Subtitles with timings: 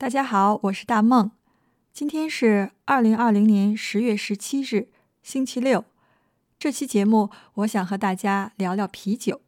[0.00, 1.30] 大家好，我是大梦。
[1.92, 4.88] 今天是二零二零年十月十七日，
[5.22, 5.84] 星期六。
[6.58, 9.42] 这期节目，我想和大家聊聊啤酒。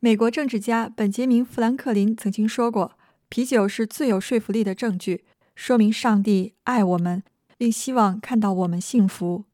[0.00, 2.98] 美国政治家本杰明·富兰克林曾经说过
[3.30, 5.22] ：“啤酒是最有说服力的证据，
[5.54, 7.22] 说明上帝爱我们，
[7.56, 9.44] 并希望看到我们幸福。”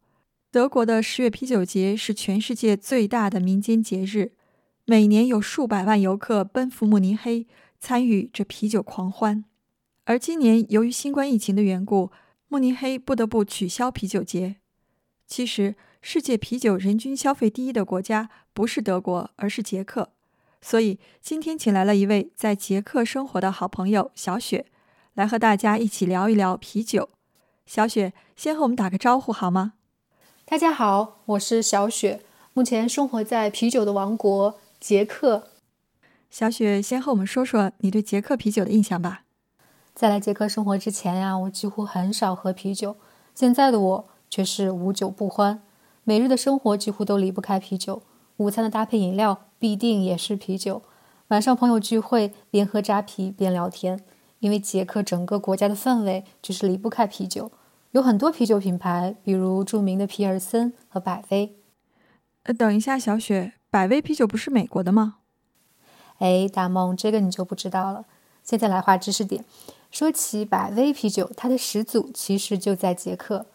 [0.51, 4.33] 德国的十月啤酒节是全世界最大的民间节日，
[4.87, 7.47] 每年有数百万游客奔赴慕尼黑，
[7.79, 9.45] 参与这啤酒狂欢。
[10.05, 12.11] 而今年由于新冠疫情的缘故，
[12.49, 14.57] 慕尼黑不得不取消啤酒节。
[15.27, 20.11] 其实，世界啤酒人均消费第一的国家不是德国，而是捷克。
[20.61, 24.67] 所以今天请来了一位在捷克生活的好朋友小雪，
[25.15, 27.11] 来和大家一起聊一聊啤酒。
[27.65, 29.75] 小雪，先和我们打个招呼好吗？
[30.45, 32.23] 大家好，我是小雪，
[32.53, 35.49] 目前生活在啤酒的王国捷克。
[36.29, 39.23] 小雪，先和我们说说你对捷克啤酒的印象吧。
[40.01, 42.97] 在来捷克生活之前呀，我几乎很少喝啤酒。
[43.35, 45.63] 现在的我却是无酒不欢，
[46.05, 48.03] 每日的生活几乎都离不开啤酒。
[48.39, 50.81] 午餐的搭配饮料必定也是啤酒。
[51.29, 54.03] 晚上朋友聚会，边喝扎啤边聊天。
[54.39, 57.53] 因为捷克整个国家的氛围就是离不开啤酒，
[57.91, 61.59] 有很多啤酒品牌，比如著名的皮尔森和百威。
[62.45, 65.17] 呃，等一下，小雪，百威啤酒不是美国的吗？
[66.21, 68.07] 哎，大梦，这个你就不知道了。
[68.43, 69.45] 现在来画知识点。
[69.91, 73.47] 说起百威啤酒，它的始祖其实就在捷克。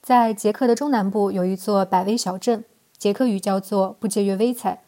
[0.00, 2.64] 在捷克的中南部有一座百威小镇，
[2.96, 4.82] 捷克语叫做布杰约威采。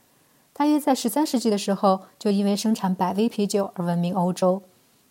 [0.55, 4.63] 大约在十三世纪的时候，就因为生产百威啤酒而闻名欧洲。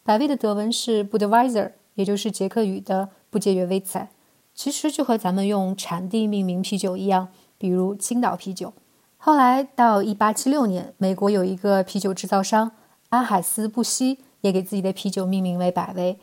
[0.04, 4.10] 百威的德文是 Budweiser，也就是捷克语的布杰约威采。
[4.56, 8.74] 其实就和咱们用产地命名啤酒一样，比如青岛啤酒。
[9.18, 12.72] 后来到一八七六年，美国有一个啤酒制造商
[13.10, 14.20] 阿海斯布希。
[14.44, 16.20] 也给自己的啤酒命名为百威，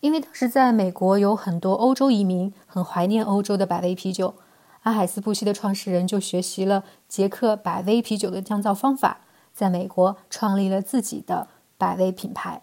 [0.00, 4.34] 因为当时在美国有很多欧洲移民，很怀念欧洲的百威啤酒。
[4.82, 9.20] 阿海斯布希的创始人就学习了捷克百威啤酒的酿造方法，
[9.52, 11.46] 在美国创立了自己的
[11.78, 12.62] 百威品牌。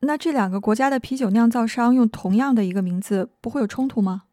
[0.00, 4.24] 那这两个国家的啤酒酿造商用同样的一个名字，不会有冲突吗？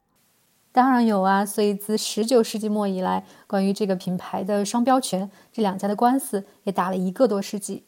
[0.74, 1.46] 当然有啊！
[1.46, 7.86] 所以自十九世纪末以来，关于这个品牌的商标权，这两家的官司也打了一个多世纪。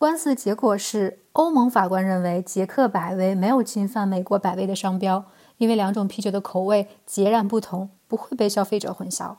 [0.00, 5.26] 官司的结果是，欧盟法官认为捷克百威没有侵犯美国百威的商标，
[5.58, 9.36] 因为两种啤酒的口味截然不同，不会被消费者混淆。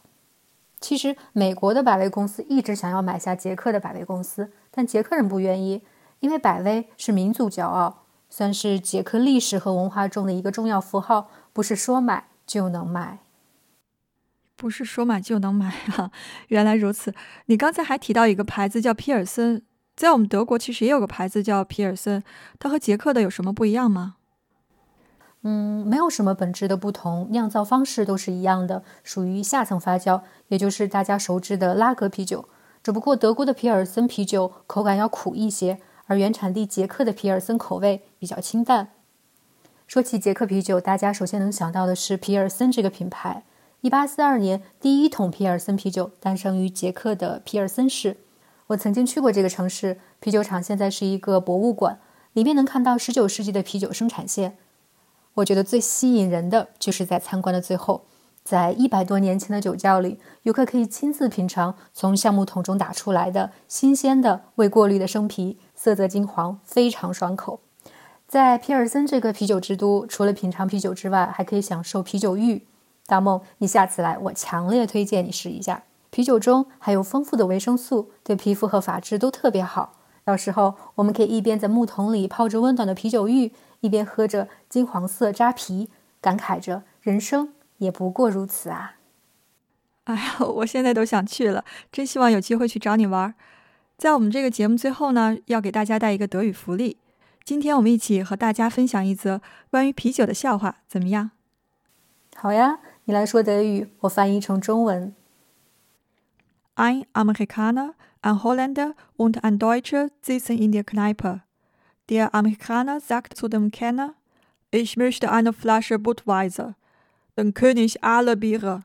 [0.80, 5.82] 其实，美国的百威公司一直想要买下捷克的百威公司，但捷克人不愿意，
[6.20, 13.18] 因为百威是民族骄傲，算是捷克历史和文化中的一个重要符号，不是说买就能买。
[14.56, 16.12] 不是说买就能买啊！
[16.50, 17.16] 原来如此。
[17.48, 19.64] 你刚才还提到一个牌子叫皮尔森。
[20.02, 22.24] 在我们德国，其实也有个牌子叫皮尔森，
[22.58, 24.16] 它和捷克的有什么不一样吗？
[25.44, 32.50] 嗯，没有什么本质的不同，酿造方式都是一样的，属于下层发酵，也就是大家熟知的拉格啤酒。
[32.82, 38.88] 只不过德国的皮尔森啤酒口感要苦一些，而原产地捷克的皮尔森口味比较清淡。
[39.86, 43.44] 说起捷克啤酒，大家首先能想到的是皮尔森这个品牌。
[43.82, 48.18] 一八四二年，第一桶皮尔森啤酒诞生于捷克的皮尔森市。
[48.72, 52.00] 我曾经去过这个城市，啤酒厂现在是一个博物馆，
[52.34, 54.58] 里面能看到19世纪的啤酒生产线。
[55.36, 58.06] 我觉得最吸引人的就是在参观的最后，
[58.44, 67.60] 在一百多年前的酒窖里，游客可以亲自品尝从橡木桶中打出来的新鲜的未过滤的生啤，色泽金黄，非常爽口。
[68.26, 72.66] 在皮尔森这个啤酒之都，除了品尝啤酒之外，还可以享受啤酒浴。
[73.06, 75.84] 大梦，你下次来，我强烈推荐你试一下。
[76.12, 79.98] 啤酒中含有丰富的维生素，对皮肤和发质都特别好。
[80.24, 85.90] 到时候我们可以一边在木桶里泡着温暖的啤酒浴，一边喝着金黄色扎啤，
[86.20, 88.98] 感慨着人生也不过如此啊！
[90.04, 93.34] 哎呀，我现在都想去了，真希望有机会去找你玩。
[93.98, 96.98] 在我们这个节目最后呢，要给大家带一个德语福利。
[97.44, 101.32] 今天我们一起和大家分享一则关于啤酒的笑话，怎么样？
[102.36, 105.16] 好呀，你来说德语，我翻译成中文。
[106.76, 111.44] Ein Amerikaner, ein Holländer und ein Deutscher sitzen in der Kneipe.
[112.10, 114.14] Der Amerikaner sagt zu dem Kenner,
[114.72, 116.76] ich möchte eine Flasche Budweiser,
[117.38, 118.84] den König aller Biere.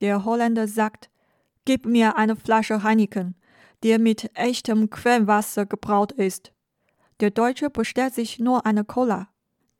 [0.00, 1.08] Der Holländer sagt,
[1.64, 3.36] gib mir eine Flasche Heineken,
[3.84, 6.52] die mit echtem Quellwasser gebraut ist.
[7.20, 9.28] Der Deutsche bestellt sich nur eine Cola.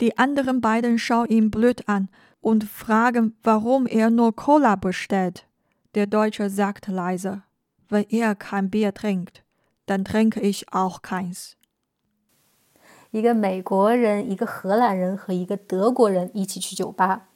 [0.01, 2.09] Die anderen beiden schauen ihn blöd an
[2.41, 5.47] und fragen, warum er nur Cola bestellt.
[5.95, 7.43] Der Deutsche sagt leise:
[7.89, 9.43] Wenn er kein Bier trinkt,
[9.87, 11.53] dann trinke ich auch keins.
[13.11, 17.29] 一个美国人、一个荷兰人和一个德国人一起去酒吧。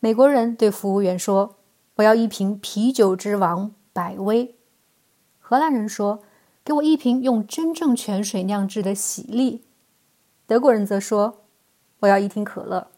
[0.00, 1.60] 美国人对服务员说
[1.96, 4.56] ：“我要一瓶啤酒之王百威。”
[5.38, 6.24] 荷兰人说
[6.64, 9.64] ：“给我一瓶用真正泉水酿制的喜力。”
[10.48, 11.44] 德国人则说
[12.00, 12.88] ：“我要一听可乐。”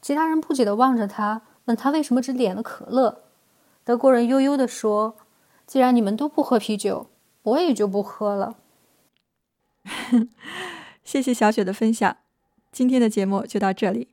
[0.00, 3.23] 其他人不解地望着他，问他为什么只点了可乐。
[3.84, 5.16] 德国人悠悠地说
[5.66, 7.08] ：“既然你们都不喝啤酒，
[7.42, 8.56] 我也就不喝了。
[11.04, 12.16] ”谢谢小雪的分享，
[12.72, 14.08] 今天的节目就到这里。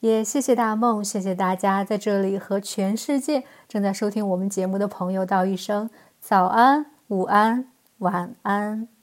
[0.00, 5.88] 也谢谢大梦，谢谢大家在这里和全世界正在收听我们节目的朋友道一声
[6.20, 8.95] 早安、午安、晚安。